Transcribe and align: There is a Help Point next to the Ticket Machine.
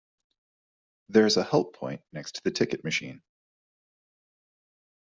There 1.09 1.27
is 1.27 1.37
a 1.37 1.43
Help 1.43 1.75
Point 1.75 2.01
next 2.11 2.31
to 2.31 2.41
the 2.43 2.49
Ticket 2.49 2.83
Machine. 2.83 3.21